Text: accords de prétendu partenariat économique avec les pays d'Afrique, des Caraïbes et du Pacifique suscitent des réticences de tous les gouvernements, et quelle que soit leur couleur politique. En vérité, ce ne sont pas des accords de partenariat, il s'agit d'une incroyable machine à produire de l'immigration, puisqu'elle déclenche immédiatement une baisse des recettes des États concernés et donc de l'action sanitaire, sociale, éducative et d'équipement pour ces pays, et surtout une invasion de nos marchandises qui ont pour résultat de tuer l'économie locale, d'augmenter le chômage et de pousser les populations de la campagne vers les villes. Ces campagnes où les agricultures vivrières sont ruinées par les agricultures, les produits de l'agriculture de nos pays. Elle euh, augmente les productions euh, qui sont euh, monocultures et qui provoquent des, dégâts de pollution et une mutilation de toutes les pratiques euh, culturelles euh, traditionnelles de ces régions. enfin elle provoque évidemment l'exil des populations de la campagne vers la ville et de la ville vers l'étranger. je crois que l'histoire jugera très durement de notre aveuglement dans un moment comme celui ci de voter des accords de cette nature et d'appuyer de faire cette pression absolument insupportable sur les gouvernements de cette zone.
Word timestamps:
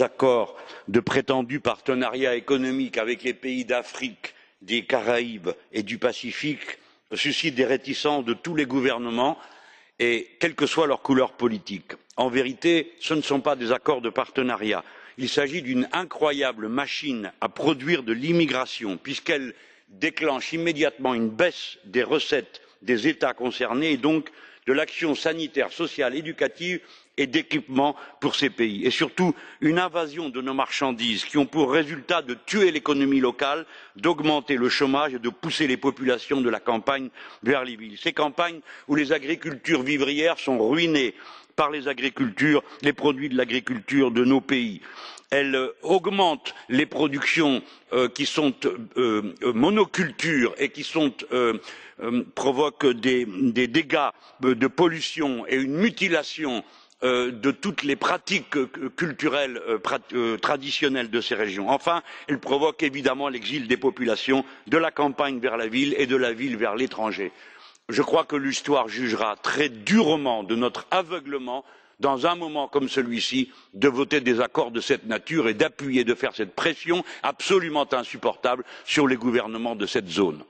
accords 0.00 0.56
de 0.88 1.00
prétendu 1.00 1.60
partenariat 1.60 2.34
économique 2.34 2.98
avec 2.98 3.22
les 3.22 3.34
pays 3.34 3.64
d'Afrique, 3.64 4.34
des 4.62 4.84
Caraïbes 4.84 5.50
et 5.72 5.82
du 5.82 5.98
Pacifique 5.98 6.78
suscitent 7.12 7.54
des 7.54 7.64
réticences 7.64 8.24
de 8.24 8.34
tous 8.34 8.54
les 8.54 8.66
gouvernements, 8.66 9.38
et 10.00 10.28
quelle 10.40 10.54
que 10.54 10.66
soit 10.66 10.86
leur 10.86 11.02
couleur 11.02 11.32
politique. 11.32 11.92
En 12.16 12.28
vérité, 12.28 12.92
ce 13.00 13.14
ne 13.14 13.20
sont 13.20 13.40
pas 13.40 13.56
des 13.56 13.72
accords 13.72 14.00
de 14.00 14.10
partenariat, 14.10 14.84
il 15.18 15.28
s'agit 15.28 15.62
d'une 15.62 15.88
incroyable 15.92 16.68
machine 16.68 17.32
à 17.40 17.48
produire 17.48 18.02
de 18.02 18.12
l'immigration, 18.12 18.96
puisqu'elle 18.96 19.54
déclenche 19.88 20.52
immédiatement 20.52 21.14
une 21.14 21.28
baisse 21.28 21.78
des 21.84 22.02
recettes 22.02 22.62
des 22.82 23.06
États 23.06 23.34
concernés 23.34 23.92
et 23.92 23.96
donc 23.96 24.28
de 24.66 24.72
l'action 24.72 25.14
sanitaire, 25.14 25.72
sociale, 25.72 26.16
éducative 26.16 26.80
et 27.16 27.26
d'équipement 27.26 27.94
pour 28.20 28.34
ces 28.34 28.50
pays, 28.50 28.84
et 28.84 28.90
surtout 28.90 29.34
une 29.60 29.78
invasion 29.78 30.28
de 30.30 30.40
nos 30.40 30.54
marchandises 30.54 31.24
qui 31.24 31.38
ont 31.38 31.46
pour 31.46 31.72
résultat 31.72 32.22
de 32.22 32.36
tuer 32.46 32.70
l'économie 32.70 33.20
locale, 33.20 33.66
d'augmenter 33.96 34.56
le 34.56 34.68
chômage 34.68 35.14
et 35.14 35.18
de 35.18 35.28
pousser 35.28 35.66
les 35.66 35.76
populations 35.76 36.40
de 36.40 36.50
la 36.50 36.60
campagne 36.60 37.10
vers 37.42 37.64
les 37.64 37.76
villes. 37.76 37.98
Ces 38.02 38.12
campagnes 38.12 38.60
où 38.88 38.96
les 38.96 39.12
agricultures 39.12 39.82
vivrières 39.82 40.38
sont 40.38 40.58
ruinées 40.58 41.14
par 41.56 41.70
les 41.70 41.88
agricultures, 41.88 42.62
les 42.82 42.92
produits 42.92 43.28
de 43.28 43.36
l'agriculture 43.36 44.10
de 44.10 44.24
nos 44.24 44.40
pays. 44.40 44.80
Elle 45.30 45.54
euh, 45.54 45.74
augmente 45.82 46.54
les 46.68 46.86
productions 46.86 47.62
euh, 47.92 48.08
qui 48.08 48.26
sont 48.26 48.54
euh, 48.96 49.34
monocultures 49.54 50.54
et 50.58 50.68
qui 50.70 50.84
provoquent 52.34 52.86
des, 52.86 53.24
dégâts 53.24 54.10
de 54.40 54.66
pollution 54.66 55.46
et 55.48 55.56
une 55.56 55.76
mutilation 55.76 56.64
de 57.02 57.50
toutes 57.50 57.82
les 57.82 57.96
pratiques 57.96 58.56
euh, 58.56 58.68
culturelles 58.96 59.60
euh, 60.14 60.36
traditionnelles 60.38 61.10
de 61.10 61.20
ces 61.20 61.34
régions. 61.34 61.68
enfin 61.68 62.02
elle 62.28 62.38
provoque 62.38 62.82
évidemment 62.82 63.28
l'exil 63.28 63.68
des 63.68 63.76
populations 63.76 64.44
de 64.68 64.78
la 64.78 64.90
campagne 64.90 65.38
vers 65.38 65.56
la 65.56 65.66
ville 65.66 65.94
et 65.98 66.06
de 66.06 66.16
la 66.16 66.32
ville 66.32 66.56
vers 66.56 66.76
l'étranger. 66.76 67.32
je 67.88 68.00
crois 68.02 68.24
que 68.24 68.36
l'histoire 68.36 68.88
jugera 68.88 69.36
très 69.36 69.68
durement 69.68 70.44
de 70.44 70.54
notre 70.54 70.86
aveuglement 70.90 71.64
dans 72.00 72.26
un 72.26 72.34
moment 72.36 72.68
comme 72.68 72.88
celui 72.88 73.20
ci 73.20 73.50
de 73.72 73.88
voter 73.88 74.20
des 74.20 74.40
accords 74.40 74.70
de 74.70 74.80
cette 74.80 75.06
nature 75.06 75.48
et 75.48 75.54
d'appuyer 75.54 76.04
de 76.04 76.14
faire 76.14 76.34
cette 76.34 76.54
pression 76.54 77.04
absolument 77.22 77.92
insupportable 77.92 78.64
sur 78.84 79.06
les 79.06 79.16
gouvernements 79.16 79.76
de 79.76 79.86
cette 79.86 80.08
zone. 80.08 80.44